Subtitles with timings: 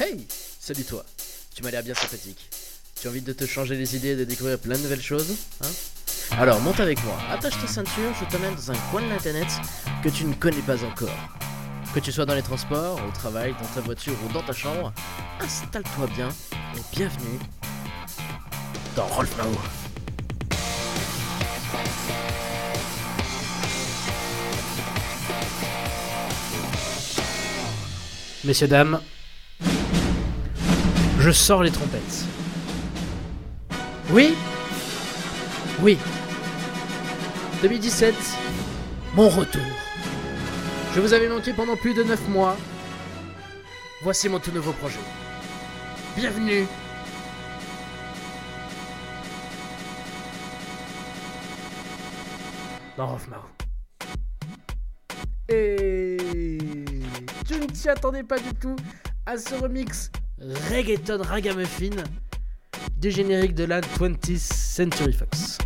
[0.00, 0.26] Hey
[0.58, 1.04] Salut toi
[1.54, 2.48] Tu m'as l'air bien sympathique.
[2.98, 5.36] Tu as envie de te changer les idées et de découvrir plein de nouvelles choses
[5.62, 5.68] hein?
[6.38, 9.46] Alors monte avec moi, attache ta ceinture, je t'emmène dans un coin de l'internet
[10.02, 11.10] que tu ne connais pas encore.
[11.92, 14.90] Que tu sois dans les transports, au travail, dans ta voiture ou dans ta chambre,
[15.38, 16.30] installe-toi bien
[16.76, 17.38] et bienvenue
[18.96, 19.52] dans Rolf Mao.
[28.44, 28.98] Messieurs, dames,
[31.20, 32.24] je sors les trompettes.
[34.10, 34.34] Oui
[35.82, 35.98] Oui.
[37.60, 38.14] 2017,
[39.14, 39.60] mon retour.
[40.94, 42.56] Je vous avais manqué pendant plus de 9 mois.
[44.02, 44.98] Voici mon tout nouveau projet.
[46.16, 46.66] Bienvenue
[52.96, 53.18] dans.
[55.50, 56.16] Et
[57.46, 58.76] tu ne t'y attendais pas du tout
[59.26, 60.10] à ce remix
[60.40, 61.90] reggaeton ragamuffin
[62.96, 65.58] du générique de la 20th Century Fox.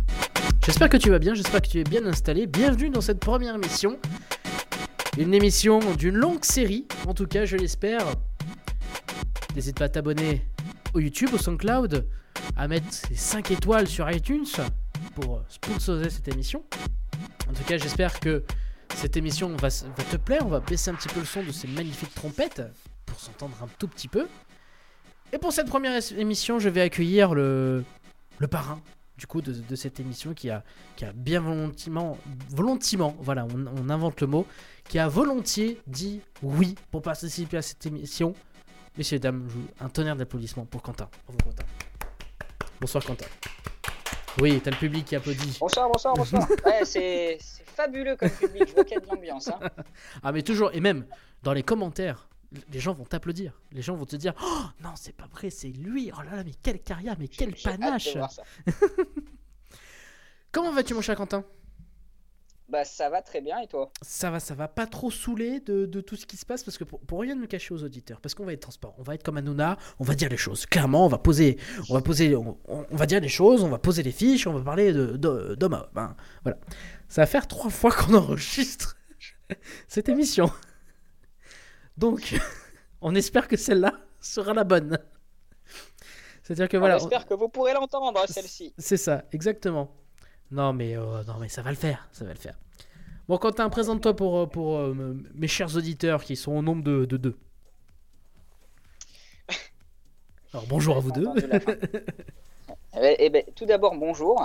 [0.65, 2.45] J'espère que tu vas bien, j'espère que tu es bien installé.
[2.45, 3.97] Bienvenue dans cette première émission.
[5.17, 8.05] Une émission d'une longue série, en tout cas je l'espère.
[9.55, 10.45] N'hésite pas à t'abonner
[10.93, 12.05] au YouTube, au SoundCloud,
[12.57, 14.45] à mettre 5 étoiles sur iTunes
[15.13, 16.63] pour sponsoriser cette émission.
[17.49, 18.43] En tout cas j'espère que
[18.93, 20.41] cette émission va te plaire.
[20.45, 22.61] On va baisser un petit peu le son de ces magnifiques trompettes
[23.05, 24.27] pour s'entendre un tout petit peu.
[25.33, 27.83] Et pour cette première émission, je vais accueillir le,
[28.39, 28.81] le parrain
[29.17, 30.63] du coup de, cette émission qui a,
[30.95, 31.91] qui a bien volontiers,
[32.49, 34.45] volontiers, voilà, on, on, invente le mot,
[34.89, 38.33] qui a volontiers dit oui pour participer à cette émission.
[38.97, 39.47] Messieurs et dames,
[39.79, 41.09] un tonnerre d'applaudissements pour Quentin.
[41.27, 41.63] Quentin.
[42.79, 43.25] Bonsoir Quentin.
[44.41, 45.57] Oui, t'as le public qui applaudit.
[45.59, 46.47] Bonsoir, bonsoir, bonsoir.
[46.65, 49.47] ouais, c'est fabuleux comme public, je vois qu'il y a de l'ambiance.
[49.47, 49.59] Hein.
[50.23, 51.05] ah mais toujours, et même
[51.43, 52.27] dans les commentaires,
[52.71, 53.59] les gens vont t'applaudir.
[53.71, 56.11] Les gens vont te dire Oh non, c'est pas vrai, c'est lui.
[56.17, 58.17] Oh là là, mais quelle carrière, mais quel panache.
[60.51, 61.43] Comment vas-tu, mon cher Quentin?
[62.67, 63.91] Bah ça va très bien et toi?
[64.01, 66.83] Ça va, ça va pas trop saouler de, tout ce qui se passe parce que
[66.83, 69.37] pour, rien ne cacher aux auditeurs, parce qu'on va être transparent, on va être comme
[69.37, 70.65] Hanouna, on va dire les choses.
[70.65, 71.57] Clairement, on va poser,
[71.89, 72.57] on va poser, on,
[72.89, 75.15] va dire les choses, on va poser les fiches, on va parler de
[75.55, 76.57] d'homme hein, Voilà,
[77.07, 78.97] ça va faire trois fois qu'on enregistre
[79.87, 80.49] cette émission.
[81.97, 82.35] Donc,
[83.01, 84.97] on espère que celle-là sera la bonne.
[86.43, 86.95] C'est-à-dire que voilà.
[86.95, 88.73] On espère que vous pourrez l'entendre, celle-ci.
[88.77, 89.91] C'est ça, exactement.
[90.51, 92.55] Non mais, euh, non, mais ça va le faire, ça va le faire.
[93.27, 94.93] Bon, Quentin, présente-toi pour, euh, pour euh,
[95.33, 97.35] mes chers auditeurs qui sont au nombre de, deux.
[100.53, 101.27] Alors, bonjour à vous deux.
[102.95, 104.39] eh ben, eh ben, tout d'abord, bonjour.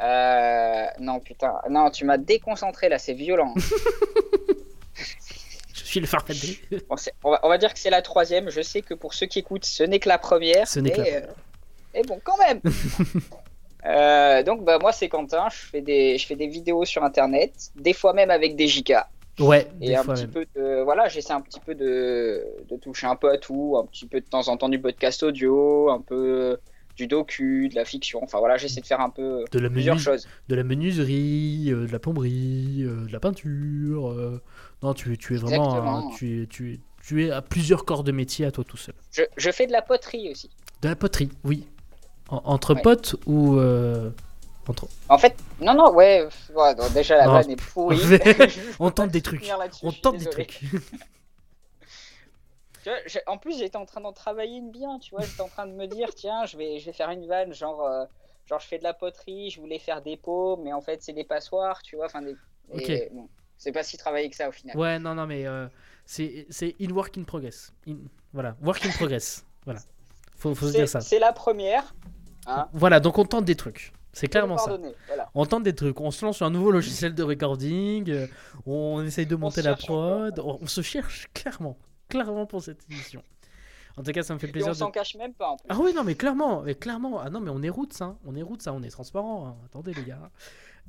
[0.00, 3.54] non, putain, non, tu m'as déconcentré là, c'est violent.
[7.22, 8.50] On, va, dire que c'est la troisième.
[8.50, 10.68] Je sais que pour ceux qui écoutent, ce n'est que la première.
[10.68, 11.20] Ce n'est que la
[11.94, 12.60] Et bon, quand même.
[13.86, 15.48] Euh, donc, bah, moi, c'est Quentin.
[15.48, 18.92] Je fais, des, je fais des vidéos sur Internet, des fois même avec des JK.
[19.38, 23.16] Ouais, et un petit peu de, voilà, j'essaie un petit peu de, de, toucher un
[23.16, 26.58] peu à tout, un petit peu de temps en temps du podcast audio, un peu
[27.00, 28.22] du docu, de la fiction.
[28.22, 30.28] Enfin voilà, j'essaie de faire un peu de la plusieurs choses.
[30.48, 34.14] De la menuiserie, euh, de la plomberie, euh, de la peinture.
[34.82, 36.10] Non, tu, tu es vraiment.
[36.10, 38.94] tu, es, tu, es, tu es à plusieurs corps de métier à toi tout seul.
[39.12, 40.50] Je, je fais de la poterie aussi.
[40.82, 41.66] De la poterie, oui.
[42.28, 43.56] entre potes ou.
[43.56, 44.10] Euh,
[44.68, 44.86] entre...
[45.08, 46.28] En fait, non, non, ouais.
[46.94, 47.98] déjà, la vanne est pourrie.
[48.78, 49.50] on tente des trucs.
[49.82, 50.60] On tente des trucs.
[53.26, 55.24] en plus, j'étais en train d'en travailler une bien, tu vois.
[55.24, 57.84] J'étais en train de me dire, tiens, je vais, je vais faire une vanne, genre,
[57.84, 58.04] euh,
[58.46, 61.12] genre, je fais de la poterie, je voulais faire des pots, mais en fait, c'est
[61.12, 62.06] des passoires, tu vois.
[62.06, 62.36] Enfin, des...
[63.56, 64.74] C'est pas si travaillé que ça au final.
[64.76, 65.66] Ouais, non, non, mais euh,
[66.06, 66.46] c'est
[66.80, 67.74] in work in progress.
[68.32, 69.44] Voilà, work in progress.
[69.66, 69.80] voilà.
[70.36, 71.02] Faut, faut se dire ça.
[71.02, 71.94] C'est la première.
[72.46, 72.68] Hein.
[72.72, 73.92] voilà, donc on tente des trucs.
[74.12, 74.76] C'est clairement ça.
[75.34, 76.00] On tente des trucs.
[76.00, 78.10] On se lance sur un nouveau logiciel de recording.
[78.10, 78.26] Euh,
[78.66, 80.40] on essaye de monter la prod.
[80.40, 81.76] On, se cherche clairement.
[82.10, 83.22] Clairement pour cette émission.
[83.96, 84.68] En tout cas, ça me fait plaisir.
[84.68, 85.48] Et on s'en cache même pas.
[85.48, 85.66] En plus.
[85.68, 87.20] Ah oui, non, mais clairement, mais clairement.
[87.20, 88.16] Ah non, mais on est route, ça.
[88.24, 88.72] On est route, ça.
[88.72, 89.48] On est transparent.
[89.48, 89.56] Hein.
[89.66, 90.30] Attendez, les gars.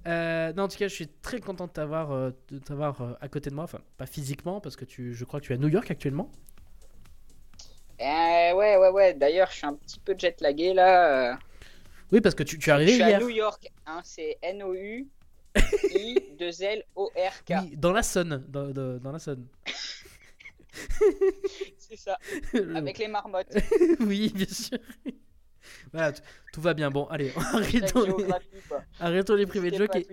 [0.08, 3.14] Euh, non, en tout cas, je suis très content de t'avoir, euh, de t'avoir euh,
[3.22, 3.66] à côté de moi.
[3.66, 6.32] Enfin, pas physiquement, parce que tu, je crois que tu es à New York actuellement.
[8.00, 9.14] ouais, ouais, ouais.
[9.14, 11.38] D'ailleurs, je suis un petit peu jet lagué là.
[12.12, 13.06] Oui, parce que tu, tu es arrivé hier.
[13.06, 13.72] Je suis à New York.
[13.86, 15.08] Hein, c'est N-O-U.
[15.96, 17.54] I 2 L O R K.
[17.62, 19.46] Oui, dans la Sonne, dans, dans la Sonne.
[21.78, 22.18] c'est ça.
[22.76, 23.56] Avec les marmottes.
[24.00, 24.78] oui, bien sûr.
[25.92, 26.14] voilà,
[26.54, 26.90] tout va bien.
[26.90, 28.28] Bon, allez, arrêtons les,
[29.00, 30.08] arrêtons les privés de joke et...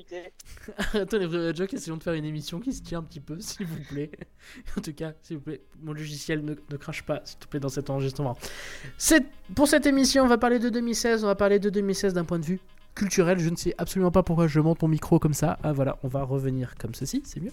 [0.79, 3.05] arrêtons les privés de joke et essayons de faire une émission qui se tient un
[3.05, 4.11] petit peu, s'il vous plaît.
[4.77, 7.61] en tout cas, s'il vous plaît, mon logiciel ne, ne crache pas, s'il te plaît,
[7.61, 8.37] dans cet enregistrement.
[9.55, 11.25] Pour cette émission, on va parler de 2016.
[11.25, 12.61] On va parler de 2016 d'un point de vue
[12.99, 13.39] culturel.
[13.39, 15.59] Je ne sais absolument pas pourquoi je monte mon micro comme ça.
[15.63, 17.53] Ah voilà, on va revenir comme ceci, c'est mieux.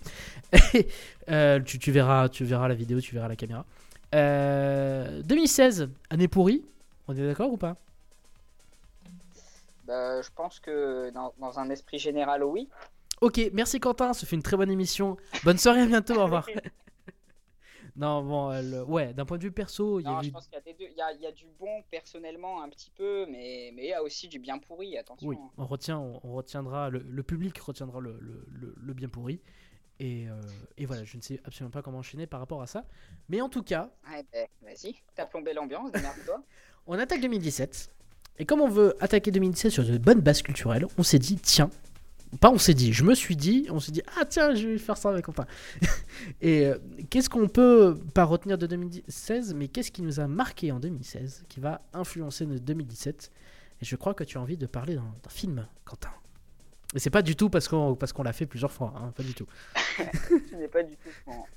[1.28, 3.66] Euh, tu, tu, verras, tu verras la vidéo, tu verras la caméra.
[4.12, 6.64] 2016, euh, année pourrie.
[7.08, 7.78] On est d'accord ou pas?
[9.88, 12.70] Bah, Je pense que dans, un esprit général, oui.
[13.22, 15.18] Ok, merci Quentin, ça fait une très bonne émission.
[15.44, 16.46] Bonne soirée, à bientôt, au revoir.
[17.96, 21.02] non, bon, ouais, d'un point de vue perso, il y, a je pense qu'il y,
[21.02, 24.28] a y, a du bon personnellement un petit peu, mais, mais il y a aussi
[24.28, 25.28] du bien pourri, attention.
[25.28, 29.40] Oui, on, retient, on, retiendra, le, public retiendra le, le bien pourri.
[30.00, 30.42] Et, euh,
[30.78, 32.86] et, voilà, je ne sais absolument pas comment enchaîner par rapport à ça.
[33.30, 33.90] Mais en tout cas.
[34.06, 36.44] Ben, vas-y, t'as plombé l'ambiance, démerde-toi.
[36.88, 37.92] on attaque 2017.
[38.40, 41.70] Et comme on veut attaquer 2017 sur de bonnes bases culturelles, on s'est dit, tiens.
[42.40, 44.78] Pas on s'est dit, je me suis dit, on s'est dit, ah tiens, je vais
[44.78, 45.46] faire ça avec Quentin.
[46.42, 46.78] et euh,
[47.10, 51.46] qu'est-ce qu'on peut pas retenir de 2016, mais qu'est-ce qui nous a marqué en 2016,
[51.48, 53.32] qui va influencer notre 2017
[53.82, 56.12] Et je crois que tu as envie de parler d'un film, Quentin.
[56.94, 59.24] Mais c'est pas du tout parce qu'on parce qu'on l'a fait plusieurs fois, hein, pas
[59.24, 59.48] du tout.
[59.98, 61.10] Ce n'est pas du tout.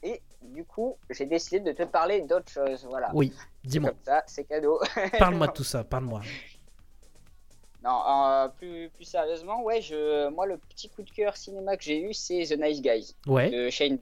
[0.03, 3.11] Et du coup, j'ai décidé de te parler d'autre chose, voilà.
[3.15, 3.33] Oui,
[3.63, 3.91] dis-moi.
[3.91, 4.81] Comme ça, c'est cadeau.
[5.19, 6.23] Parle-moi de tout ça, parle-moi.
[7.85, 11.85] Non, euh, plus, plus sérieusement, ouais, je, moi le petit coup de cœur cinéma que
[11.85, 13.51] j'ai eu, c'est The Nice Guys ouais.
[13.51, 13.99] de Shane.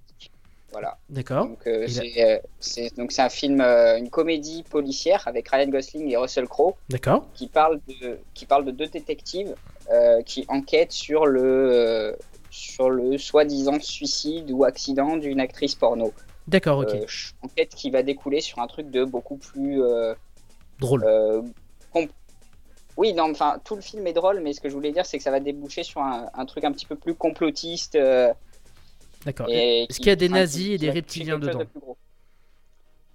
[0.72, 0.98] Voilà.
[1.08, 1.46] D'accord.
[1.46, 1.86] Donc euh,
[2.18, 6.74] euh, c'est un film, une comédie policière avec Ryan Gosling et Russell Crowe.
[6.88, 7.26] D'accord.
[7.34, 9.54] Qui parle de qui parle de deux détectives
[9.90, 12.12] euh, qui enquête sur le, euh,
[12.50, 16.12] sur le soi-disant suicide ou accident d'une actrice porno.
[16.48, 16.94] D'accord, ok.
[16.94, 17.06] Euh,
[17.42, 19.80] enquête qui va découler sur un truc de beaucoup plus
[20.80, 21.04] drôle.
[22.96, 25.18] Oui, non, enfin, tout le film est drôle, mais ce que je voulais dire, c'est
[25.18, 27.98] que ça va déboucher sur un, truc un petit peu plus complotiste.
[29.24, 29.46] D'accord.
[29.50, 31.66] Est-ce qu'il y a des nazis et des reptiliens dedans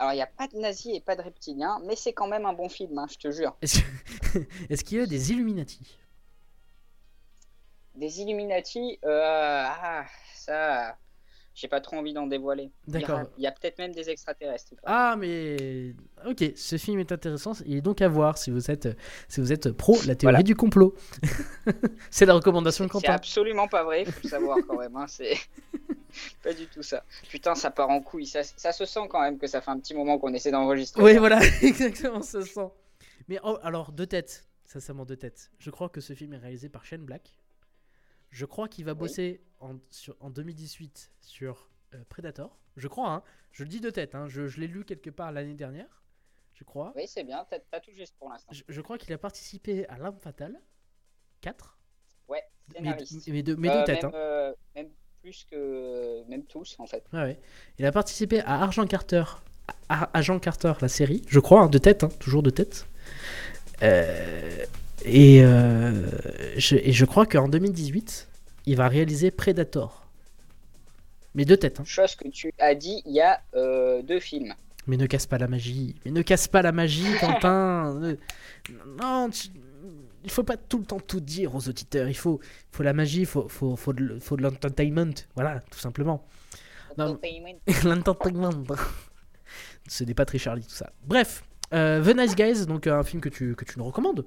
[0.02, 2.48] alors, il n'y a pas de nazis et pas de reptiliens, mais c'est quand même
[2.48, 3.56] un bon film, hein, je te jure.
[3.62, 6.00] Est-ce qu'il y a des Illuminati?
[7.94, 10.98] Des Illuminati, euh, ah, ça,
[11.54, 12.72] j'ai pas trop envie d'en dévoiler.
[12.88, 13.24] D'accord.
[13.38, 14.74] Il y a, peut-être même des extraterrestres.
[14.84, 15.94] Ah, mais
[16.26, 17.54] ok, ce film est intéressant.
[17.66, 18.88] Il est donc à voir si vous êtes,
[19.28, 20.96] si vous êtes pro la théorie du complot.
[22.10, 23.08] c'est la recommandation de Quentin.
[23.08, 24.96] C'est absolument pas vrai, il faut le savoir quand même.
[24.96, 25.36] Hein, c'est
[26.44, 27.04] pas du tout ça.
[27.30, 28.26] Putain, ça part en couille.
[28.26, 31.04] Ça, ça, se sent quand même que ça fait un petit moment qu'on essaie d'enregistrer.
[31.04, 32.70] Oui, voilà, exactement, ça se sent.
[33.28, 35.52] Mais oh, alors, deux têtes, sincèrement deux têtes.
[35.60, 37.34] Je crois que ce film est réalisé par Shane Black.
[38.32, 42.58] Je crois qu'il va bosser en, sur, en 2018 sur euh, Predator.
[42.78, 43.24] Je crois, hein.
[43.52, 44.28] Je le dis de tête, hein.
[44.28, 46.04] Je, l'ai lu quelque part l'année dernière.
[46.54, 46.94] Je crois.
[46.96, 47.46] Oui, c'est bien.
[47.50, 48.52] T'as tout juste pour l'instant.
[48.52, 50.60] Je, crois qu'il a participé à L'Arme Fatale
[51.42, 51.78] 4.
[52.30, 53.28] Ouais, scénariste.
[53.28, 54.18] Mais, de, mais de euh, tête, même, hein.
[54.18, 54.90] euh, même
[55.22, 56.24] plus que.
[56.30, 57.04] Même tous, en fait.
[57.12, 57.40] Ouais, ouais.
[57.80, 59.24] Il a participé à Argent Carter.
[59.90, 61.24] Agent Carter, la série.
[61.28, 62.88] Je crois, hein, de tête, hein, toujours de tête.
[63.84, 64.66] Euh,
[65.06, 66.08] et, euh,
[66.58, 68.28] je, et je crois qu'en 2018,
[68.66, 70.08] il va réaliser Predator.
[71.34, 71.80] Mais deux têtes.
[71.80, 71.86] Hein.
[71.86, 74.54] Chose que tu as dit, il y a euh, deux films.
[74.88, 75.96] Mais ne casse pas la magie.
[76.06, 78.18] Mais ne casse pas la magie, Quentin.
[79.00, 79.30] non,
[80.24, 82.08] il faut pas tout le temps tout dire aux auditeurs.
[82.08, 82.40] Il faut,
[82.72, 85.14] faut la magie, il faut, faut, faut de, faut de l'entertainment.
[85.36, 86.28] Voilà, tout simplement.
[86.98, 88.64] L'entertainment.
[89.88, 90.92] Ce n'est pas très Charlie, tout ça.
[91.06, 94.26] Bref, euh, The Nice Guys, donc un film que tu, que tu nous recommandes.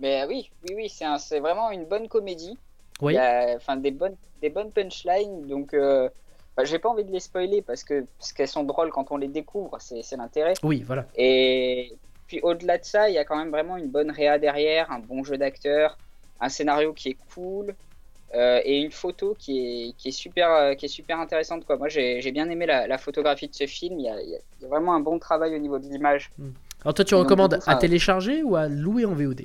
[0.00, 2.58] Mais oui, oui, oui, c'est vraiment une bonne comédie.
[3.00, 3.16] Oui.
[3.56, 5.46] Enfin, des bonnes, des bonnes punchlines.
[5.46, 6.08] Donc, euh,
[6.56, 9.16] bah, j'ai pas envie de les spoiler parce que parce qu'elles sont drôles quand on
[9.16, 9.78] les découvre.
[9.80, 10.54] C'est l'intérêt.
[10.62, 11.06] Oui, voilà.
[11.16, 11.94] Et
[12.26, 14.98] puis au-delà de ça, il y a quand même vraiment une bonne réa derrière, un
[14.98, 15.96] bon jeu d'acteur,
[16.40, 17.74] un scénario qui est cool.
[18.34, 21.66] Euh, et une photo qui est, qui est, super, euh, qui est super intéressante.
[21.66, 21.76] Quoi.
[21.76, 23.98] Moi, j'ai bien aimé la, photographie de ce film.
[23.98, 26.30] Il y, a, il y, a, vraiment un bon travail au niveau de l'image.
[26.38, 26.52] Hmm.
[26.82, 29.42] Alors, toi, tu recommandes à télécharger ou à louer en VOD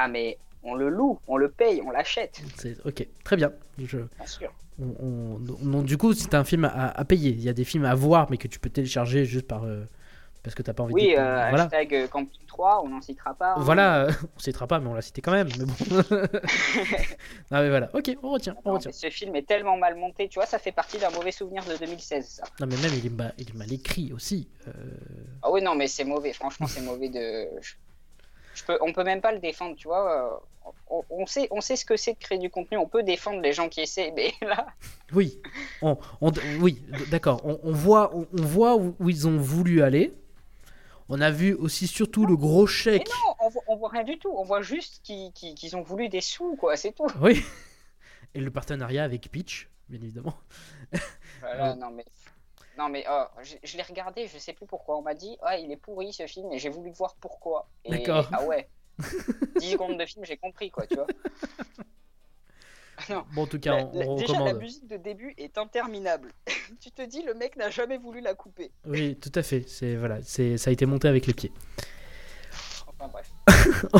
[0.00, 2.42] ah, mais on le loue, on le paye, on l'achète.
[2.84, 3.52] Ok, très bien.
[3.78, 3.98] Je...
[3.98, 4.52] Bien sûr.
[4.78, 7.30] On, du coup, c'est un film à, payer.
[7.30, 9.64] Il y a des films à voir, mais que tu peux télécharger juste par.
[9.64, 9.84] Euh,
[10.42, 11.08] parce que t'as pas envie oui, de.
[11.08, 13.52] Oui, euh, hashtag euh, Camping 3, on n'en citera pas.
[13.52, 13.58] Hein.
[13.58, 15.48] Voilà, on citera pas, mais on l'a cité quand même.
[15.58, 15.74] Mais bon.
[17.50, 18.56] non, mais voilà, ok, on retient.
[18.64, 18.90] On retient.
[18.90, 21.76] Ce film est tellement mal monté, tu vois, ça fait partie d'un mauvais souvenir de
[21.76, 22.44] 2016, ça.
[22.58, 24.48] Non, mais même il est mal, il est mal écrit aussi.
[25.42, 27.48] Ah oui, non, mais c'est mauvais, franchement, c'est mauvais de
[28.54, 30.40] je peux, on peut même pas le défendre, tu vois.
[30.64, 30.72] Euh,
[31.10, 32.76] on, sait, on sait ce que c'est de créer du contenu.
[32.76, 34.66] On peut défendre les gens qui essaient, mais là.
[35.12, 35.40] Oui,
[36.60, 37.40] oui, d'accord.
[37.44, 40.12] On, voit, on, voit où, ils ont voulu aller.
[41.08, 43.08] On a vu aussi surtout le gros Mais chèque.
[43.08, 44.32] non, on voit, on voit rien du tout.
[44.36, 47.06] On voit juste qu'ils ont voulu des sous, quoi, c'est tout.
[47.20, 47.42] Oui.
[48.34, 50.34] Et le partenariat avec Peach, bien évidemment.
[51.40, 51.76] Voilà, Ouais.
[51.76, 52.04] non mais.
[52.80, 54.96] Non mais oh, je, je l'ai regardé, je sais plus pourquoi.
[54.96, 57.68] On m'a dit, ah il est pourri ce film, et j'ai voulu voir pourquoi.
[57.86, 58.26] D'accord.
[58.32, 58.70] Ah ouais.
[59.60, 61.06] 10 secondes de film, j'ai compris quoi, tu vois.
[63.10, 63.22] non.
[63.34, 66.32] Bon, en tout cas, La- on, la- déjà la musique de début est interminable.
[66.80, 68.72] tu te dis le mec n'a jamais voulu la couper.
[68.86, 69.68] Oui, tout à fait.
[69.68, 71.52] C'est voilà, c'est ça a été monté avec les pieds.
[72.98, 73.30] Enfin bref.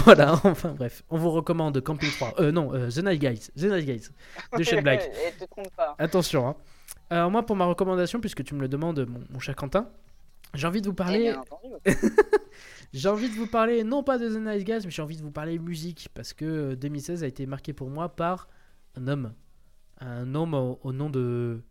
[0.07, 2.41] voilà, enfin bref, on vous recommande Camping 3.
[2.41, 4.09] Euh non, euh, The Night Guys, The Night Guys
[4.57, 5.03] de Shane Black.
[5.27, 5.95] Et te trompe pas.
[5.99, 6.49] Attention.
[6.49, 6.57] Hein.
[7.11, 9.88] Alors moi, pour ma recommandation, puisque tu me le demandes, mon, mon cher Quentin,
[10.55, 11.35] j'ai envie de vous Eh parler.
[11.87, 11.95] ouais.
[12.93, 15.23] J'ai envie de vous parler non pas de The Nice Guys, mais j'ai envie de
[15.23, 18.49] vous parler musique parce que euh, 2016 a été marqué pour moi par
[18.97, 19.33] un homme,
[20.00, 21.62] un homme au, au nom de,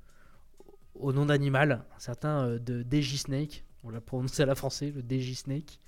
[0.96, 3.66] au nom d'animal, un certain euh, de DJ Snake.
[3.84, 5.82] On l'a prononcé à la français, le DJ Snake,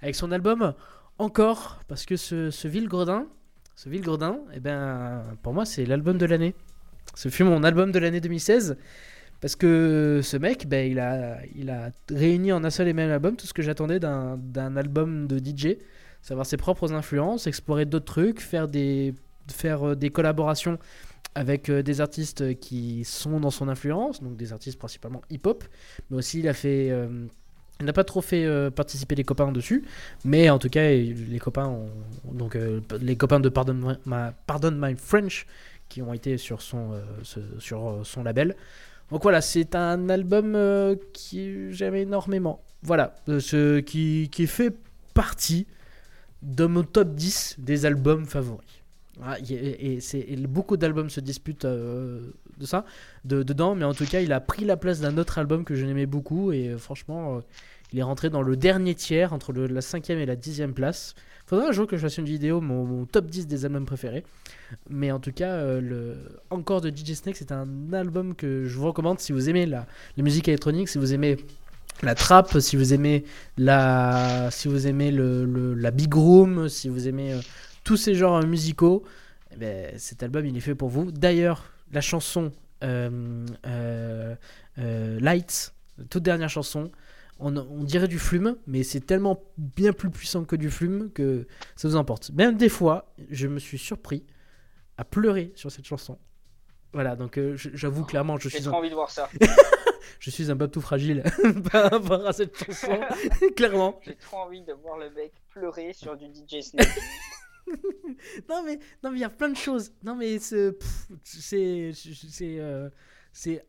[0.00, 0.74] avec son album
[1.18, 3.28] Encore, parce que ce, ce vil gredin,
[3.76, 6.56] ce vil gredin, eh ben pour moi c'est l'album de l'année.
[7.14, 8.76] Ce fut mon album de l'année 2016.
[9.40, 13.10] Parce que ce mec, ben, il, a, il a réuni en un seul et même
[13.10, 15.78] album tout ce que j'attendais d'un album de DJ.
[16.22, 19.12] Savoir ses propres influences, explorer d'autres trucs, faire des,
[19.50, 20.78] faire euh, des collaborations
[21.34, 25.64] avec euh, des artistes qui sont dans son influence, donc des artistes principalement hip-hop.
[26.10, 26.90] Mais aussi, il a fait.
[26.90, 27.26] euh,
[27.80, 29.82] il n'a pas trop fait participer les copains dessus,
[30.24, 31.90] mais en tout cas, les copains, ont-
[32.32, 32.56] donc
[33.00, 33.96] les copains de Pardon
[34.46, 35.46] Pardon My French,
[35.92, 37.02] qui ont été sur son, euh,
[37.58, 38.56] sur euh, son label.
[39.10, 42.62] Donc voilà, c'est un album euh, qui j'aime énormément.
[42.82, 44.74] Voilà, ce, qui, qui fait
[45.12, 45.66] partie
[46.42, 48.66] de mon top 10 des albums favoris.
[49.46, 52.32] Y- et, et beaucoup d'albums se disputent de
[52.64, 52.84] ça,
[53.26, 55.74] de, dedans, mais en tout cas, il a pris la place d'un autre album que
[55.74, 57.42] je n'aimais beaucoup, et franchement,
[57.92, 61.14] il est rentré dans le dernier tiers, entre la cinquième et la dixième place.
[61.46, 64.24] Faudra un jour que je fasse une vidéo, mon, top 10 des albums préférés.
[64.88, 66.14] Mais en tout cas, euh,
[66.50, 69.86] encore de DJ Snake, c'est un album que je vous recommande si vous aimez la,
[70.16, 71.36] musique électronique, si vous aimez
[72.02, 73.24] la trap, si vous aimez
[73.58, 77.40] la, si vous aimez le, la big room, si vous aimez euh,
[77.84, 79.02] tous ces genres musicaux.
[79.52, 81.12] eh ben, cet album, il est fait pour vous.
[81.12, 84.34] D'ailleurs, la chanson euh, euh,
[84.78, 85.72] euh, Lights,
[86.10, 86.90] toute dernière chanson,
[87.42, 91.46] on, on dirait du flume, mais c'est tellement bien plus puissant que du flume que
[91.76, 92.30] ça vous emporte.
[92.30, 94.24] Même des fois, je me suis surpris
[94.96, 96.18] à pleurer sur cette chanson.
[96.92, 99.28] Voilà, donc euh, j'avoue clairement, je J'ai suis, trop un, envie de voir ça.
[100.20, 101.22] je suis un babtou fragile
[101.72, 103.00] par rapport à cette chanson,
[103.56, 103.98] clairement.
[104.02, 106.88] J'ai trop envie de voir le mec pleurer sur du DJ Snake.
[108.48, 109.92] Non mais non mais il y a plein de choses.
[110.02, 110.76] Non mais c'est
[111.24, 112.90] c'est c'est euh,
[113.32, 113.64] c'est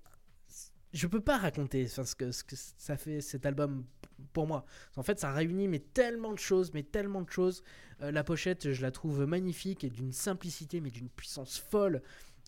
[0.94, 3.84] je peux pas raconter ce que ça fait cet album
[4.32, 4.66] pour moi.
[4.96, 7.64] En fait, ça réunit mais tellement de choses, mais tellement de choses.
[8.02, 12.02] Euh, la pochette, je la trouve magnifique et d'une simplicité mais d'une puissance folle.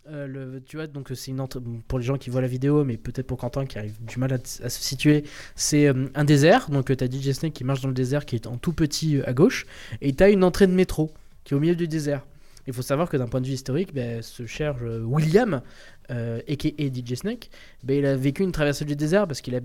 [0.08, 1.48] Euh, le, tu vois, donc c'est une
[1.88, 4.34] pour les gens qui voient la vidéo, mais peut-être pour Quentin qui arrive du mal
[4.34, 5.24] à, se situer.
[5.56, 8.36] C'est euh, un désert, donc tu as DJ Snake qui marche dans le désert, qui
[8.36, 9.66] est en tout petit à gauche,
[10.02, 11.12] et tu as une entrée de métro
[11.44, 12.24] qui est au milieu du désert.
[12.67, 15.62] Il faut savoir que d'un point de vue historique, ben, ce cher euh, William,
[16.12, 17.50] euh, aka DJ Snake,
[17.84, 19.55] ben, il a vécu une traversée du désert parce qu'il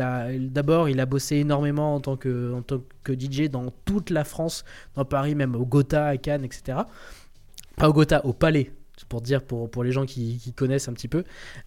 [0.00, 2.62] a, d'abord, il a bossé énormément en tant que
[3.08, 4.64] DJ dans toute la France,
[4.94, 6.78] dans Paris, même au Gotha, à Cannes, etc.
[7.76, 8.72] Pas au Gotha, au Palais.
[9.10, 11.24] Pour dire pour, pour les gens qui, connaissent un petit peu,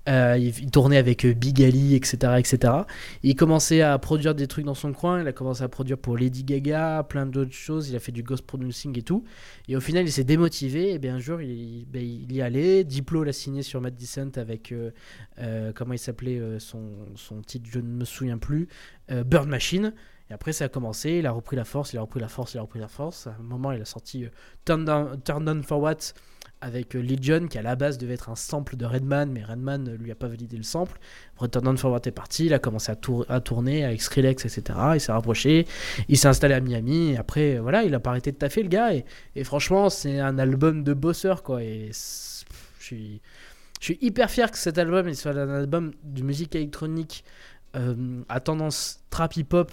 [0.07, 2.73] Euh, il, tournait avec euh, Big Ali, etc., etc.
[3.21, 5.21] Il commençait à produire des trucs dans son coin.
[5.21, 7.89] Il a commencé à produire pour Lady Gaga, plein d'autres choses.
[7.89, 9.25] Il a fait du ghost producing et tout.
[9.67, 10.93] Et au final, il s'est démotivé.
[10.93, 12.85] Et bien un jour, il, ben, il y allait.
[12.85, 17.79] Diplo l'a signé sur Mad Decent avec euh, comment il s'appelait son, son titre, je
[17.79, 18.69] ne me souviens plus.
[19.09, 19.93] Burn Machine.
[20.29, 21.11] Et après, ça a commencé.
[21.11, 21.93] Il a repris la force.
[21.93, 22.53] Il a repris la force.
[22.53, 23.27] Il a repris la force.
[23.27, 24.29] À un moment, il a sorti euh,
[24.65, 26.13] Turn, Down, Turn On For What?
[26.63, 29.87] Avec euh, Legion qui à la base devait être un sample de Redman mais Redman
[29.89, 30.97] euh, lui a pas validé le sample.
[31.37, 34.79] Return on Forward est parti il a commencé à, tour- à tourner avec Skrillex etc
[34.95, 35.67] il s'est rapproché
[36.07, 38.63] il s'est installé à Miami et après euh, voilà il a pas arrêté de taffer
[38.63, 41.91] le gars et, franchement c'est un album de bosseur quoi et
[42.79, 42.95] je
[43.79, 47.23] suis hyper fier que cet album soit un album de musique électronique
[48.29, 49.71] à tendance trap hip hop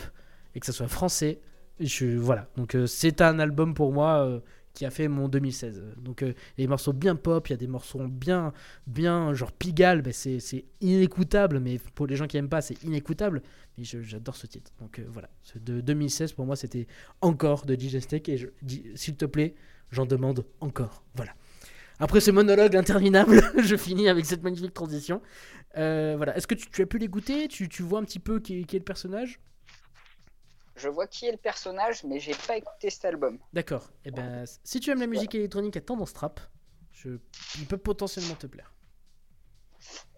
[0.54, 1.38] et que ça soit français.
[1.78, 2.46] Je, voilà.
[2.56, 4.40] Donc c'est un album pour moi
[4.80, 8.08] qui a fait mon 2016 donc euh, morceaux bien pop il y a des morceaux
[8.08, 8.54] bien
[8.86, 13.42] bien genre Pigalle ben, c'est inécoutable mais pour les gens qui aiment pas c'est inécoutable.
[13.76, 14.72] Mais j'adore ce titre.
[14.80, 15.28] Donc euh, voilà.
[15.42, 16.86] Ce de 2016 pour moi c'était
[17.20, 18.38] encore de Steak et
[18.94, 19.54] s'il te plaît
[19.90, 21.04] j'en demande encore.
[21.14, 21.34] Voilà.
[21.98, 25.20] Après ce monologue interminable je finis avec cette magnifique transition.
[25.76, 26.34] Euh, voilà.
[26.38, 28.80] Est-ce que tu, as pu les goûter tu, vois un petit peu qui est le
[28.80, 29.40] personnage?
[30.80, 33.38] Je vois qui est le personnage, mais j'ai pas écouté cet album.
[33.52, 33.90] D'accord.
[34.04, 36.40] Et ben, si tu aimes la musique électronique à tendance trap,
[36.92, 37.18] je...
[37.58, 38.74] il peut potentiellement te plaire.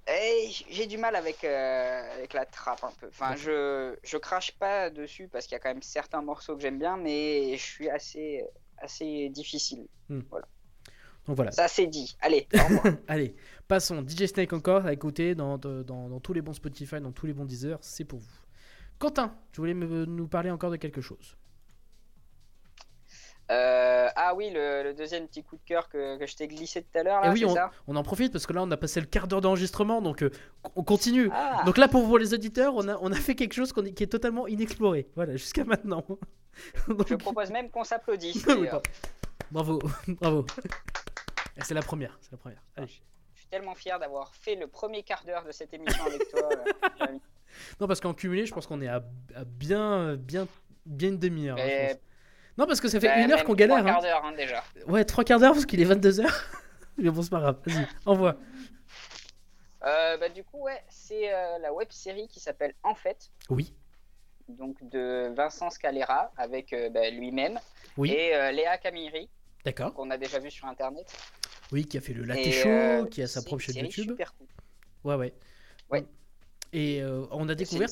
[0.09, 3.07] Eh, j'ai du mal avec, euh, avec la trap un peu.
[3.09, 6.62] Enfin, je, je crache pas dessus parce qu'il y a quand même certains morceaux que
[6.62, 8.45] j'aime bien, mais je suis assez,
[8.78, 9.87] assez difficile.
[10.09, 10.21] Hmm.
[10.28, 10.47] Voilà.
[11.26, 11.52] Donc voilà.
[11.52, 12.16] Ça c'est dit.
[12.21, 12.49] Allez.
[13.07, 13.37] Allez,
[13.69, 14.04] passons.
[14.07, 17.33] DJ Snake encore à écouter dans, dans, dans tous les bons Spotify, dans tous les
[17.33, 18.42] bons Deezer, c'est pour vous.
[19.02, 21.37] Quentin, tu voulais me- nous parler encore de quelque chose.
[23.50, 26.82] Euh, ah oui, le, le deuxième petit coup de cœur que, que je t'ai glissé
[26.85, 28.76] tout à l'heure, Eh oui, on, ça on en profite parce que là, on a
[28.76, 30.30] passé le quart d'heure d'enregistrement, donc euh,
[30.76, 31.28] on continue.
[31.32, 34.04] Ah, Donc là, pour vous les auditeurs, on a, on a fait quelque chose qui
[34.04, 35.09] est totalement inexploré.
[35.16, 36.04] Voilà, jusqu'à maintenant.
[36.87, 38.47] Donc- je propose même qu'on s'applaudisse.
[38.47, 38.68] Oui.
[39.50, 40.47] Bravo, bravo.
[41.56, 42.62] Et C'est la première, c'est la première.
[42.76, 42.87] Allez.
[43.35, 46.49] Je suis tellement fier d'avoir fait le premier quart d'heure de cette émission avec toi.
[47.83, 49.03] Non, parce qu'en cumulé, je pense qu'on est à,
[49.35, 50.47] à bien, bien,
[50.87, 51.59] bien une demi-heure.
[51.59, 51.95] hein.
[52.57, 53.79] Non, parce que ça fait bah, une heure qu'on galère.
[53.79, 53.93] Trois hein.
[53.95, 54.62] quarts d'heure hein, déjà.
[54.87, 56.25] Ouais, trois quarts d'heure parce qu'il est 22h.
[56.99, 57.59] Mais bon, c'est pas grave.
[57.67, 58.37] Vas-y, envoie.
[59.85, 63.75] Euh, bah, du coup, ouais, c'est euh, la web série qui s'appelle En fait, Oui,
[64.49, 67.59] donc de Vincent Scalera avec euh, bah, lui-même
[67.97, 69.29] oui, et euh, Léa Camiri
[69.65, 69.93] d'accord.
[69.93, 71.12] qu'on a déjà vu sur internet.
[71.73, 74.11] Oui, qui a fait le Latte Show, qui a sa propre chaîne YouTube.
[74.11, 74.47] Super cool.
[75.03, 75.35] Ouais, ouais.
[75.91, 76.05] Ouais.
[76.73, 77.88] Et euh, on a découvert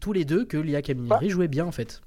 [0.00, 2.00] tous les deux que Lia Camineri jouait bien en fait.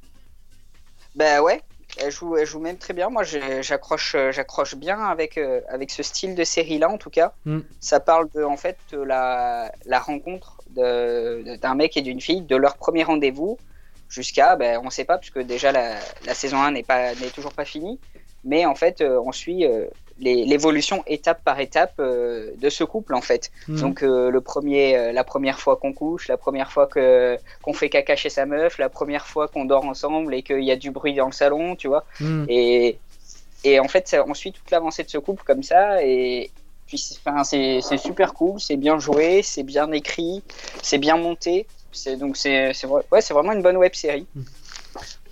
[1.15, 1.62] Bah ouais,
[1.98, 3.10] elle joue, elle joue même très bien.
[3.10, 7.34] Moi, j'accroche, euh, j'accroche bien avec, euh, avec ce style de série-là, en tout cas.
[7.46, 7.60] Mm.
[7.79, 12.55] Ça parle de, en fait, de la, la rencontre d'un mec et d'une fille, de
[12.55, 13.58] leur premier rendez-vous
[14.10, 17.53] jusqu'à, ben, on sait pas, puisque déjà la, la saison 1 n'est pas, n'est toujours
[17.53, 18.00] pas finie.
[18.44, 19.65] Mais en fait, on suit
[20.19, 23.51] l'évolution étape par étape euh, de ce couple, en fait.
[23.67, 23.79] Mm.
[23.79, 27.74] Donc euh, le premier, euh, la première fois qu'on couche, la première fois que qu'on
[27.74, 30.75] fait caca chez sa meuf, la première fois qu'on dort ensemble et qu'il y a
[30.75, 32.05] du bruit dans le salon, tu vois.
[32.19, 32.45] Mm.
[32.50, 32.98] Et,
[33.63, 36.51] et en fait, ça- on suit toute l'avancée de ce couple comme ça et
[36.88, 40.43] puis c'est enfin, c'est c'est super cool, c'est bien joué, c'est bien écrit,
[40.81, 41.65] c'est bien monté.
[41.91, 44.27] C'est donc c'est ouais, c'est vraiment une bonne web série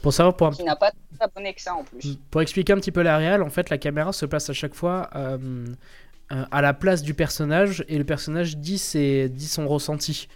[0.03, 2.17] Pour savoir, pour, qui n'a pas tant d'abonnés que ça en plus.
[2.29, 4.75] pour expliquer un petit peu la réal, en fait, la caméra se place à chaque
[4.75, 5.37] fois euh,
[6.31, 10.27] euh, à la place du personnage et le personnage dit, ses, dit son ressenti.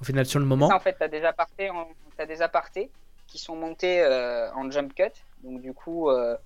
[0.00, 0.68] Au final, sur le moment.
[0.68, 2.90] Ça, en fait, t'as des apartés, en- t'as des apartés
[3.28, 5.04] qui sont montés euh, en jump cut.
[5.44, 6.36] Donc du coup, euh,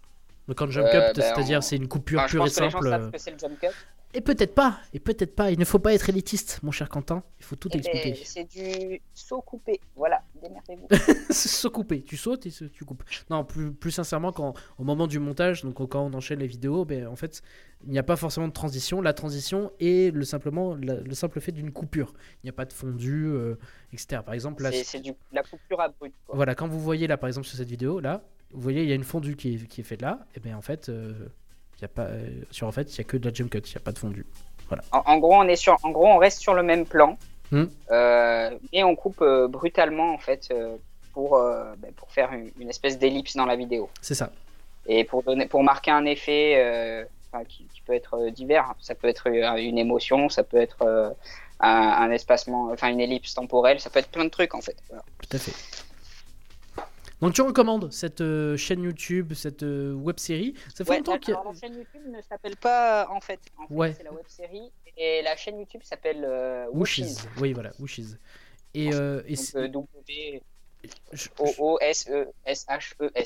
[0.46, 2.70] Donc en jump cut, ben, c'est-à-dire on- c'est une coupure enfin, je pure et les
[2.70, 2.90] gens simple.
[2.90, 3.68] savent que c'est le jump cut.
[4.14, 5.50] Et peut-être pas, et peut-être pas.
[5.50, 7.22] Il ne faut pas être élitiste, mon cher Quentin.
[7.40, 8.22] Il faut tout Eh ben, expliquer.
[8.24, 9.81] c'est du saut coupé.
[9.94, 10.87] Voilà, démerdez-vous.
[11.30, 12.02] C'est se couper.
[12.02, 13.02] Tu sautes et se- tu coupes.
[13.30, 16.85] Non, plus, plus sincèrement, quand, au moment du montage, donc quand on enchaîne les vidéos,
[16.85, 17.42] ben, en fait,
[17.85, 19.00] il n'y a pas forcément de transition.
[19.00, 22.12] La transition est le, simplement, la- le simple fait d'une coupure.
[22.42, 23.56] Il n'y a pas de fondu, euh,
[23.92, 24.22] etc.
[24.24, 26.14] Par exemple, là, C'est du la coupure abrupte.
[26.26, 26.37] Quoi.
[26.37, 28.92] voilà, quand vous voyez là, par exemple, sur cette vidéo, là, vous voyez, il y
[28.92, 30.26] a une fondue qui est, qui est faite là.
[30.37, 31.12] Et bien, en fait, euh,
[31.78, 33.50] il y a pas, euh, sur en fait, il y a que de la jump
[33.50, 33.59] cut.
[33.59, 34.24] Il n'y a pas de fondue.
[34.92, 37.16] En, en gros, on est sur, en gros, on reste sur le même plan,
[37.52, 37.64] Hmm.
[37.90, 40.76] euh, mais on coupe euh, brutalement en fait euh,
[41.12, 41.38] pour
[41.78, 44.30] ben, pour faire une, une espèce d'ellipse dans la vidéo C'est ça.
[44.87, 47.06] et pour donner pour marquer un effet
[47.48, 48.74] qui, qui peut être divers.
[48.80, 49.26] Ça peut être
[49.59, 51.14] une émotion, ça peut être
[51.61, 54.76] un, un espacement, enfin une ellipse temporelle, ça peut être plein de trucs en fait.
[54.88, 55.04] Voilà.
[55.22, 55.52] Tout à fait.
[57.20, 60.55] Donc tu recommandes cette euh, chaîne YouTube, cette euh, web série.
[60.74, 63.09] Ça fait Ouais, longtemps qu'il y a- alors, la chaîne YouTube ne s'appelle pas euh,
[63.11, 63.40] en fait.
[63.59, 63.94] En fait, Ouais.
[63.96, 67.26] c'est la web série et la chaîne YouTube s'appelle euh, Wishes.
[67.40, 68.16] Oui, voilà, Wishes.
[68.74, 70.40] Et, euh, et Donc c'est- euh, E E.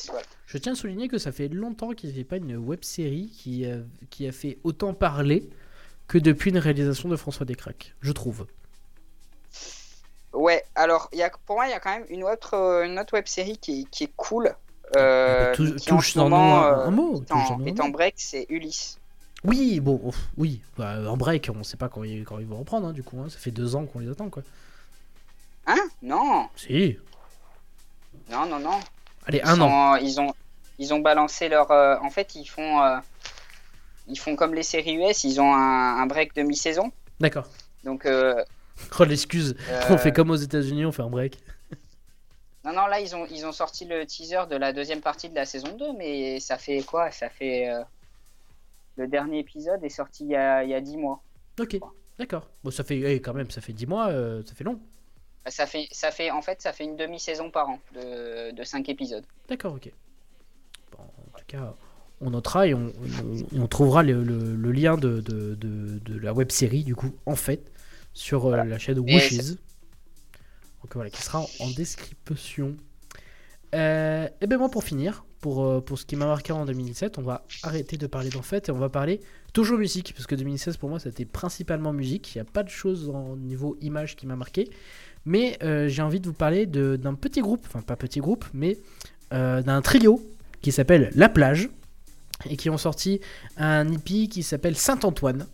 [0.08, 0.22] Voilà.
[0.46, 3.28] je tiens à souligner que ça fait longtemps qu'il n'y avait pas une web série
[3.28, 3.78] qui a,
[4.10, 5.50] qui a fait autant parler
[6.06, 8.46] que depuis une réalisation de François Descraques, je trouve.
[10.80, 12.98] Alors il y a, pour moi, il y a quand même une autre, euh, une
[12.98, 14.54] autre web série qui, qui est cool.
[14.96, 17.22] Euh, Tou- qui en touche dans moment, euh, mot.
[17.22, 18.98] est en, est en break, c'est Ulysse.
[19.44, 20.00] Oui, bon,
[20.36, 20.60] oui.
[20.76, 23.02] Bah, en break, on ne sait pas quand ils, quand ils vont reprendre, hein, du
[23.02, 23.18] coup.
[23.20, 23.28] hein.
[23.28, 24.42] Ça fait deux ans qu'on les attend, quoi.
[25.66, 25.88] Hein?
[26.02, 26.98] Non, Si.
[28.30, 28.80] non, non, non.
[29.26, 29.96] Allez, Ils, un an.
[29.96, 30.32] ils ont,
[30.78, 31.70] ils ont balancé leur.
[31.70, 32.98] euh, en fait, ils font, euh,
[34.08, 35.24] ils font comme les séries US.
[35.24, 36.90] Ils ont un, un break de mi-saison.
[37.20, 37.46] D'accord.
[37.84, 38.42] Donc, euh,
[39.00, 39.54] Oh, l'excuse.
[39.68, 41.38] euh, On fait comme aux États-Unis, on fait un break.
[42.64, 45.34] non, non, là, ils ont, ils ont sorti le teaser de la deuxième partie de
[45.34, 47.10] la saison 2, mais ça fait quoi?
[47.10, 47.68] Ça fait.
[47.70, 47.82] euh,
[48.96, 51.22] le dernier épisode est sorti il y a, il y a 10 mois.
[51.58, 51.78] Ok,
[52.18, 52.48] d'accord.
[52.64, 54.78] Bon, ça fait, eh, quand même, ça fait 10 mois, euh, ça fait long.
[55.46, 58.88] Ça fait, ça fait, en fait, ça fait une demi-saison par an de, de 5
[58.90, 59.24] épisodes.
[59.48, 59.90] D'accord, ok.
[60.92, 61.74] Bon, en tout cas,
[62.20, 62.92] on notera et on,
[63.54, 66.94] on- on trouvera le, le- le lien de, de, de- de la web série, du
[66.94, 67.62] coup, en fait,
[68.12, 68.64] sur euh, Voilà.
[68.64, 69.56] la chaîne Wishes.
[70.82, 72.76] Donc voilà, qui sera en, en description.
[73.74, 77.18] Euh, et ben moi pour finir, pour, euh, pour ce qui m'a marqué en 2017,
[77.18, 79.20] on va arrêter de parler d'en fait et on va parler
[79.52, 82.68] toujours musique, parce que 2016 pour moi c'était principalement musique, il n'y a pas de
[82.68, 84.68] choses au niveau image qui m'a marqué,
[85.24, 88.78] mais euh, j'ai envie de vous parler d'un petit groupe, enfin pas petit groupe, mais
[89.32, 90.20] euh, d'un trio
[90.62, 91.70] qui s'appelle La Plage,
[92.48, 93.20] et qui ont sorti
[93.56, 95.46] un EP qui s'appelle Saint-Antoine.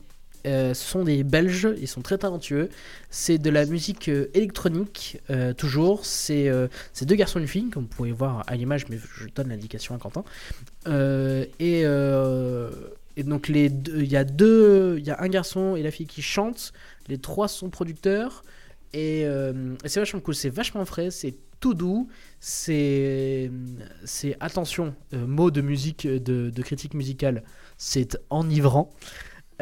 [0.47, 2.69] Euh, ce sont des Belges, ils sont très talentueux.
[3.11, 6.05] C'est de la musique euh, électronique, euh, toujours.
[6.05, 6.51] C'est
[7.03, 9.95] deux garçons et une fille, comme vous pouvez voir à l'image, mais je donne l'indication
[9.95, 10.25] à Quentin.
[11.59, 11.85] Et,
[13.25, 16.73] donc, il y a deux, il y a un garçon et la fille qui chantent.
[17.09, 18.45] Les trois sont producteurs.
[18.93, 19.27] Et,
[19.85, 22.09] c'est vachement cool, c'est vachement frais, c'est tout doux.
[22.41, 23.51] C'est,
[24.41, 27.43] attention, euh, mot de musique, de critique musicale,
[27.77, 28.91] c'est enivrant.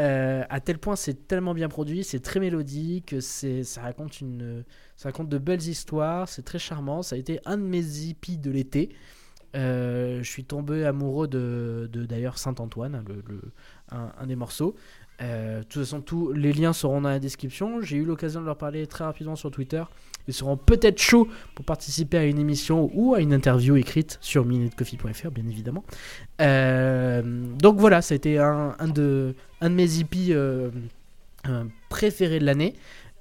[0.00, 4.64] Euh, à tel point, c'est tellement bien produit, c'est très mélodique, c'est, ça raconte une,
[4.96, 7.02] ça raconte de belles histoires, c'est très charmant.
[7.02, 8.90] Ça a été un de mes hippies de l'été.
[9.54, 13.04] Euh, je suis tombé amoureux de, d'ailleurs Saint Antoine,
[13.90, 14.74] un des morceaux.
[15.22, 17.80] Euh, de toute façon, tous les liens seront dans la description.
[17.80, 19.82] J'ai eu l'occasion de leur parler très rapidement sur Twitter.
[20.26, 24.44] Ils seront peut-être chauds pour participer à une émission ou à une interview écrite sur
[24.44, 25.84] minutcoffee.fr, bien évidemment.
[26.40, 27.22] Euh,
[27.58, 30.70] donc voilà, ça a été un, de, mes hippies euh,
[31.88, 32.74] préférés de l'année.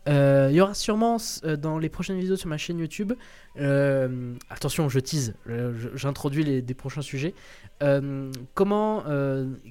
[0.09, 3.13] Euh, Il y aura sûrement euh, dans les prochaines vidéos sur ma chaîne YouTube.
[3.57, 5.33] euh, attention, je tease,
[5.95, 7.33] j'introduis des prochains sujets.
[8.53, 9.03] Comment,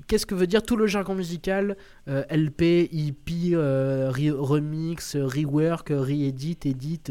[0.06, 6.58] qu'est-ce que veut dire tout le jargon musical LP, EP, euh, re- remix, rework, re-edit,
[6.66, 7.02] edit,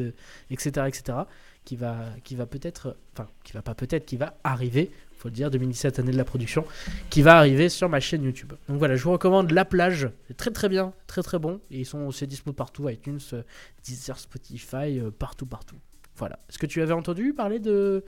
[0.50, 1.18] etc., etc.
[1.64, 4.90] Qui va, qui va peut-être, enfin, qui va pas peut-être, qui va arriver.
[5.22, 6.66] Faut le dire, 2017 année de la production,
[7.12, 8.54] qui va arriver sur ma chaîne YouTube.
[8.68, 11.80] Donc voilà, je vous recommande La Plage, c'est très très bien, très très bon, et
[11.82, 13.44] ils sont aussi dispo partout, iTunes, euh,
[13.84, 15.76] Deezer, Spotify, euh, partout partout.
[16.16, 16.40] Voilà.
[16.50, 18.04] Est-ce que tu avais entendu parler de,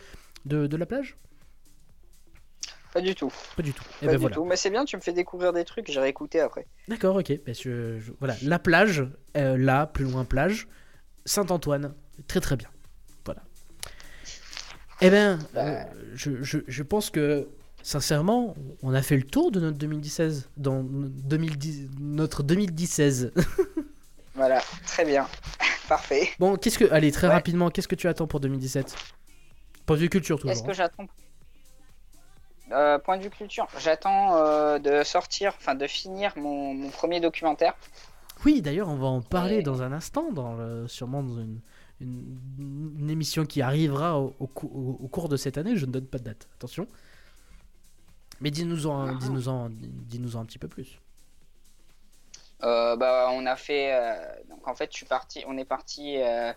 [0.46, 1.16] de, de La Plage?
[2.94, 3.32] Pas du tout.
[3.56, 3.84] Pas du tout.
[4.02, 4.36] Et Pas ben du voilà.
[4.36, 4.46] tout.
[4.46, 6.66] Mais c'est bien, tu me fais découvrir des trucs, j'irai écouter après.
[6.88, 7.32] D'accord, ok.
[7.46, 9.04] Ben, je- je- voilà, la plage,
[9.38, 10.68] euh, là, plus loin plage,
[11.26, 11.94] Saint-Antoine,
[12.28, 12.70] très très bien.
[15.04, 15.84] Eh ben, euh,
[16.16, 17.48] je, je- je pense que,
[17.84, 23.32] sincèrement, on a fait le tour de notre 2016, dans 2010, notre 2016.
[24.36, 25.28] Voilà, très bien.
[25.88, 26.30] Parfait.
[26.40, 27.34] bon, qu'est-ce que, allez, très Ouais.
[27.34, 28.96] rapidement, qu'est-ce que tu attends pour 2017
[29.86, 30.52] Point de vue culture toujours.
[30.52, 30.74] Est-ce que hein.
[30.74, 31.06] j'attends?
[32.72, 37.20] Euh, Point de vue culture, j'attends euh, de sortir, enfin de finir mon, mon premier
[37.20, 37.76] documentaire.
[38.46, 41.60] Oui, d'ailleurs, on va en parler Et- dans un instant, dans le- sûrement dans une,
[42.04, 45.76] une- une émission qui arrivera au, au cou- au- au cours de cette année.
[45.76, 46.88] Je ne donne pas de date, attention.
[48.42, 49.18] Mais dis-nous en, Ah.
[49.20, 51.00] dis-nous en, dis-nous en un petit peu plus.
[52.64, 54.16] Euh, bah, on a fait, euh,
[54.50, 56.54] donc en fait, je suis parti, on est parti, euh,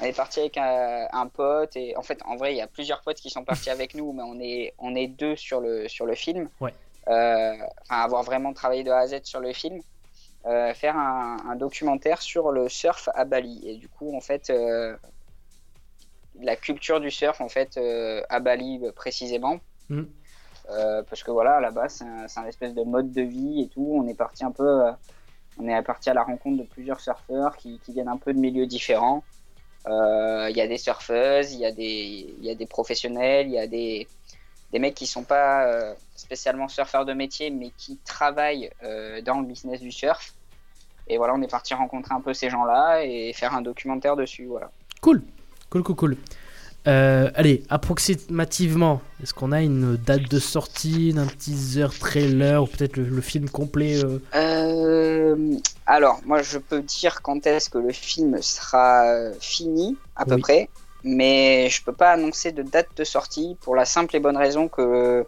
[0.00, 2.66] on est parti avec un, un pote et en fait, en vrai, il y a
[2.66, 5.86] plusieurs potes qui sont partis avec nous, mais on est, on est deux sur le
[5.88, 6.48] sur le film.
[6.60, 6.74] Ouais.
[7.06, 9.80] Enfin, avoir vraiment travaillé de A à Z sur le film,
[10.46, 14.50] euh, faire un, un documentaire sur le surf à Bali et du coup, en fait,
[14.50, 14.96] euh,
[16.40, 19.60] la culture du surf, en fait, euh, à Bali précisément.
[20.70, 23.86] Euh, parce que voilà, là-bas, c'est un, espèce de mode de vie et tout.
[23.94, 24.82] On est parti un peu,
[25.58, 28.38] on est parti à la rencontre de plusieurs surfeurs qui, qui viennent un peu de
[28.38, 29.24] milieux différents.
[29.86, 33.58] Il y a des surfeuses, il y a des, y a des professionnels, il y
[33.58, 34.08] a des,
[34.74, 39.38] des mecs qui sont pas euh, spécialement surfeurs de métier, mais qui travaillent euh, dans
[39.40, 40.33] le business du surf.
[41.08, 44.46] Et voilà, on est parti rencontrer un peu ces gens-là et faire un documentaire dessus.
[44.46, 44.70] Voilà.
[45.00, 45.22] Cool,
[45.70, 46.16] cool, cool, cool.
[46.86, 52.96] Euh, allez, approximativement, est-ce qu'on a une date de sortie, un teaser, trailer, ou peut-être
[52.98, 57.92] le, le film complet euh, Euh, alors, moi, je peux dire quand est-ce que le
[57.92, 59.04] film sera
[59.40, 60.40] fini, à peu Oui.
[60.42, 60.68] près,
[61.04, 64.68] mais je peux pas annoncer de date de sortie pour la simple et bonne raison
[64.68, 65.24] que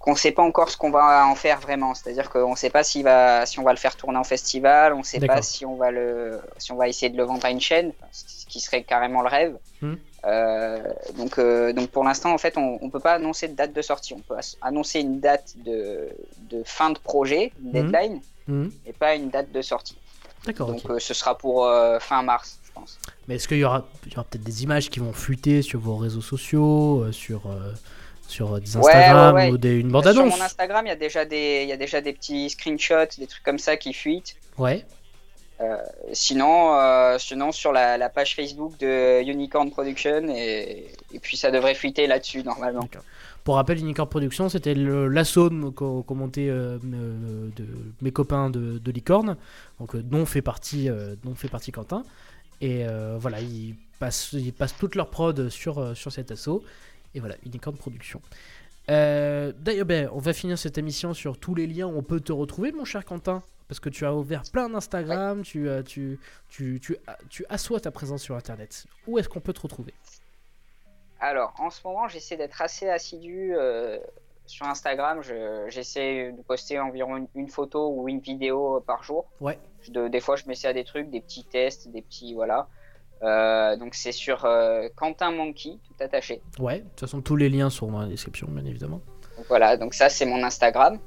[0.00, 1.94] qu'on sait pas encore ce qu'on va en faire vraiment.
[1.94, 5.20] C'est-à-dire qu'on sait pas va, si on va le faire tourner en festival, on sait
[5.20, 7.92] pas si on va le, si on va essayer de le vendre à une chaîne,
[8.10, 9.56] ce qui serait carrément le rêve.
[9.82, 9.94] Hmm.
[10.24, 10.82] Euh,
[11.16, 13.82] donc, euh, donc pour l'instant, en fait, on, on peut pas annoncer de date de
[13.82, 14.14] sortie.
[14.14, 16.08] On peut annoncer une date de,
[16.50, 17.72] de fin de projet, une Hmm.
[17.72, 18.72] deadline, mhm.
[18.86, 19.98] et pas une date de sortie.
[20.46, 22.98] D'accord, Donc euh, ce sera pour fin mars, je pense.
[23.28, 27.12] Mais est-ce qu'il y aura, peut-être des images qui vont fuiter sur vos réseaux sociaux,
[27.12, 27.42] sur,
[28.30, 29.50] sur euh, des Instagram ouais, ouais.
[29.50, 31.76] ou des, une Sur bande-annonce mon Instagram, il y a déjà des, il y a
[31.76, 34.36] déjà des petits screenshots, des trucs comme ça qui fuitent.
[34.58, 34.84] Ouais,
[36.12, 41.50] Sinon, euh, sinon sur la, la page Facebook de Unicorn Production et, et puis ça
[41.50, 42.88] devrait fuiter là-dessus normalement.
[43.44, 47.66] Pour rappel, Unicorn Productions, c'était l'assaut qu'ont qu'ont monté euh, euh, de,
[48.00, 49.36] mes copains de, de Licorne,
[49.78, 52.04] donc euh, dont fait partie, euh, dont fait partie Quentin.
[52.62, 56.62] Et euh, voilà, ils passent, ils passent toute leur prod sur, euh, sur cet assaut.
[57.14, 58.20] Et voilà, Unicorn Production.
[58.90, 62.20] Euh, D'ailleurs, ben, on va finir cette émission sur tous les liens où on peut
[62.20, 63.42] te retrouver, mon cher Quentin.
[63.68, 66.18] Parce que tu as ouvert plein d'Instagram, tu, euh, tu,
[66.48, 66.96] tu, tu,
[67.28, 68.86] tu assois ta présence sur Internet.
[69.06, 69.94] Où est-ce qu'on peut te retrouver?
[71.20, 73.98] Alors, en ce moment, j'essaie d'être assez assidu euh,
[74.46, 75.22] sur Instagram.
[75.22, 79.26] Je- J'essaie de poster environ une, une photo ou une vidéo par jour.
[79.40, 79.56] Ouais.
[79.82, 82.34] Je- de- des fois, je m'essaie à des trucs, des petits tests, des petits.
[82.34, 82.66] Voilà.
[83.22, 86.40] Euh, donc, c'est sur euh, Quentin Monkey, tout attaché.
[86.58, 89.00] Ouais, de toute façon, tous les liens sont dans la description, bien évidemment.
[89.36, 90.98] Donc, voilà, donc ça, c'est mon Instagram.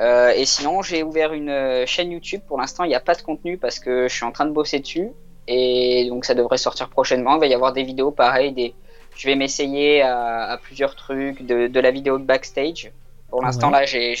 [0.00, 2.40] Euh, et sinon, j'ai ouvert une euh, chaîne YouTube.
[2.46, 4.50] Pour l'instant, il n'y a pas de contenu parce que je suis en train de
[4.52, 5.10] bosser dessus.
[5.46, 7.34] Et donc, ça devrait sortir prochainement.
[7.36, 8.52] Il va y avoir des vidéos pareil.
[8.52, 8.74] Des...
[9.16, 12.90] Je vais m'essayer à, à plusieurs trucs, de, de la vidéo de backstage.
[13.30, 13.80] Pour l'instant, Ouais.
[13.80, 14.14] là, j'ai-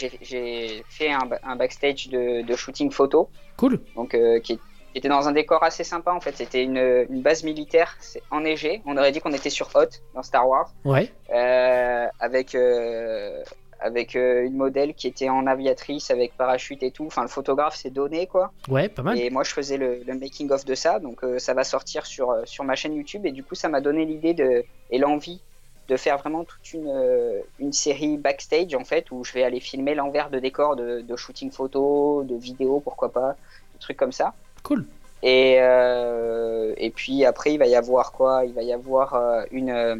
[0.88, 3.28] fait un, ba- un backstage de, de shooting photo.
[3.56, 3.80] Cool.
[3.96, 4.60] Donc, qui qui
[4.98, 6.36] était dans un décor assez sympa en fait.
[6.36, 7.96] C'était une, une base militaire
[8.30, 8.82] enneigée.
[8.86, 10.70] On aurait dit qu'on était sur Hot dans Star Wars.
[10.84, 11.10] Ouais.
[11.32, 13.42] Euh, avec euh,
[13.80, 17.06] avec euh, une modèle qui était en aviatrice avec parachute et tout.
[17.06, 18.52] Enfin, le photographe s'est donné quoi.
[18.68, 19.18] Ouais, pas mal.
[19.18, 22.34] Et moi, je faisais le, le making of de ça, donc ça va sortir sur
[22.44, 23.26] sur ma chaîne YouTube.
[23.26, 25.40] Et du coup, ça m'a donné l'idée de et l'envie
[25.88, 29.60] de faire vraiment toute une euh, une série backstage en fait où je vais aller
[29.60, 33.36] filmer l'envers de décor de, de shooting photo, de vidéo, pourquoi pas,
[33.74, 34.32] des trucs comme ça.
[34.64, 34.84] Cool.
[35.22, 38.44] Et, euh, et puis après, il va y avoir quoi?
[38.44, 39.70] Il va y avoir euh, une.
[39.70, 39.96] euh,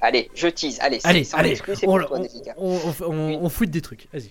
[0.00, 0.78] Allez, je tease.
[0.80, 2.54] Allez, c'est- Allez, sans allez, exclu, c'est on, pour toi, on, Jessica.
[2.58, 4.06] on, on, on- on fouille des trucs.
[4.12, 4.30] Vas-y.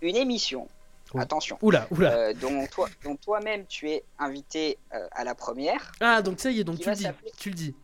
[0.00, 0.66] Une émission.
[1.14, 1.18] Oh.
[1.20, 1.58] Attention.
[1.62, 2.10] Oula, oula.
[2.12, 5.92] euh, dont toi, dont toi-même tu es invité euh, à la première.
[6.00, 7.02] Ah, donc ça y est, donc qui tu le dis.
[7.02, 7.74] s'appeler- Tu le dis.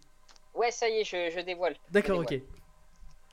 [0.55, 1.77] Ouais, ça y est, je, je dévoile.
[1.93, 2.41] D'accord, ok.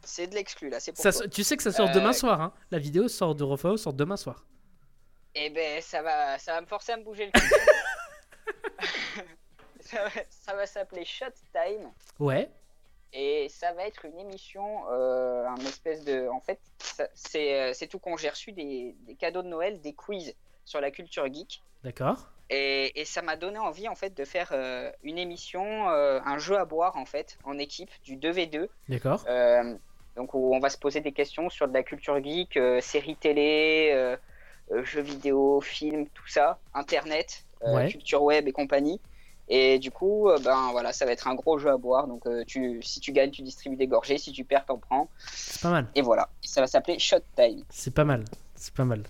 [0.04, 1.24] C'est de l'exclu là, c'est pour Ça, toi.
[1.24, 3.78] so- tu sais que ça sort Euh, demain soir, hein La vidéo sort de Rofao
[3.78, 4.44] sort demain soir.
[5.36, 7.42] Eh ben, ça va, ça va me forcer à me bouger le cul.
[10.30, 11.92] ça va, s'appeler Shot Time.
[12.20, 12.50] Ouais.
[13.14, 16.28] Et ça va être une émission, euh, un espèce de.
[16.30, 16.60] En fait,
[17.14, 18.18] c'est euh, c'est tout con.
[18.18, 21.62] J'ai reçu des, des cadeaux de Noël, des quiz sur la culture geek.
[21.84, 22.30] D'accord.
[22.50, 26.38] Et, et ça m'a donné envie en fait de faire euh, une émission, euh, un
[26.38, 28.68] jeu à boire en fait, en équipe, du 2v2.
[28.90, 29.26] D'accord.
[30.16, 34.18] Donc où on va se poser des questions sur de la culture geek, séries télé,
[34.84, 37.90] jeux vidéo, films, tout ça, internet, euh, Ouais.
[37.90, 39.00] culture web et compagnie.
[39.48, 42.08] Et du coup, euh, ben voilà, ça va être un gros jeu à boire.
[42.08, 45.10] Donc euh, tu, si tu gagnes, tu distribues des gorgées, si tu perds, t'en prends.
[45.28, 45.88] C'est pas mal.
[45.94, 47.64] Et voilà, Et ça va s'appeler Shot Time.
[47.70, 48.26] C'est pas mal.
[48.56, 49.04] C'est pas mal.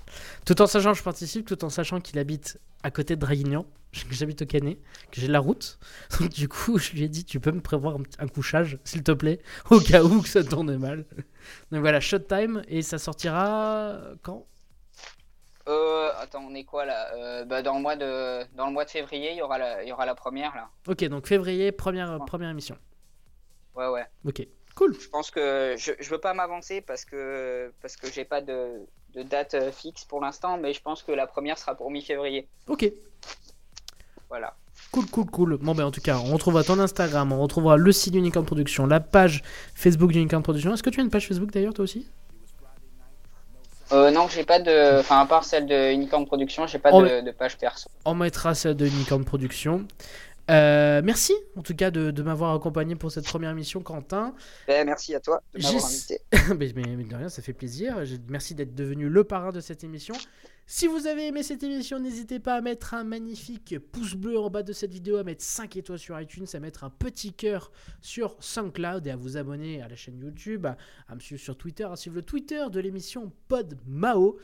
[0.45, 3.65] Tout en sachant que je participe, tout en sachant qu'il habite à côté de Draguignan,
[3.93, 4.77] que j'habite au Canet,
[5.11, 5.79] que j'ai la route.
[6.19, 9.13] Donc du coup, je lui ai dit, tu peux me prévoir un couchage, s'il te
[9.13, 9.39] plaît,
[9.69, 11.05] au cas où que ça tourne mal.
[11.71, 14.45] Donc voilà, shot time, et ça sortira quand?
[15.67, 17.13] Euh, attends, on est quoi là?
[17.15, 19.83] Euh, bah, dans, le mois de, dans le mois de février, il y aura la,
[19.83, 20.69] il y aura la première là.
[20.87, 22.77] Ok, donc février, première, première émission.
[23.75, 24.05] Ouais, ouais.
[24.25, 24.95] Ok, cool.
[24.99, 28.85] Je pense que je, je veux pas m'avancer parce que, parce que j'ai pas de,
[29.15, 32.47] de date euh, fixe pour l'instant, mais je pense que la première sera pour mi-février.
[32.67, 32.91] Ok,
[34.29, 34.55] Voilà.
[34.91, 35.57] Cool, cool, cool.
[35.57, 38.85] Bon, ben en tout cas, on retrouvera ton Instagram, on retrouvera le site d'Unicorn Production,
[38.85, 39.41] la page
[39.73, 40.73] Facebook d'Unicorn Production.
[40.73, 42.07] Est-ce que tu as une page Facebook d'ailleurs, toi aussi?
[43.91, 44.99] Euh, non, j'ai pas de.
[44.99, 47.89] Enfin, à part celle de Unicorn Production, j'ai pas de, de page perso.
[48.05, 49.85] On mettra celle de Unicorn Production.
[50.51, 54.33] Euh, merci en tout cas de, de m'avoir accompagné pour cette première émission, Quentin.
[54.67, 56.21] Ben, merci à toi de m'avoir invité.
[56.55, 58.05] mais, mais- mais de rien, ça fait plaisir.
[58.05, 60.13] Je- Merci d'être devenu le parrain de cette émission.
[60.67, 64.49] Si vous avez aimé cette émission, n'hésitez pas à mettre un magnifique pouce bleu en
[64.49, 67.71] bas de cette vidéo, à mettre 5 étoiles sur iTunes, à mettre un petit cœur
[68.01, 71.83] sur SoundCloud et à vous abonner à la chaîne YouTube, à, me suivre sur Twitter,
[71.83, 74.39] à suivre le Twitter de l'émission PodMao,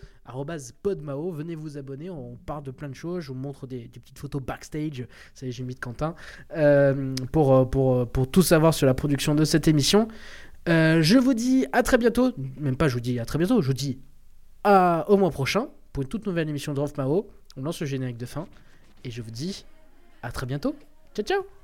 [0.83, 1.31] PodMao.
[1.31, 4.43] Venez vous abonner, on parle de plein de choses, je vous montre des, petites photos
[4.43, 6.13] backstage, ça y est, j'ai mis de Quentin,
[6.55, 10.07] euh, pour, euh, pour, euh, pour tout savoir sur la production de cette émission.
[10.67, 12.31] Je vous dis à très bientôt.
[12.59, 13.97] Même pas je vous dis à très bientôt, je vous dis
[14.65, 17.27] au mois prochain pour une toute nouvelle émission de Rolf Mao.
[17.57, 18.47] On lance le générique de fin.
[19.03, 19.65] Et je vous dis
[20.23, 20.75] à très bientôt.
[21.13, 21.60] Ciao ciao